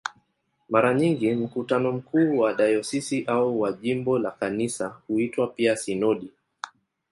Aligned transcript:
Mara 0.69 0.93
nyingi 0.93 1.33
mkutano 1.35 1.91
mkuu 1.91 2.37
wa 2.39 2.53
dayosisi 2.53 3.23
au 3.25 3.61
wa 3.61 3.71
jimbo 3.73 4.19
la 4.19 4.31
Kanisa 4.31 4.87
huitwa 5.07 5.47
pia 5.47 5.75
"sinodi". 5.75 6.31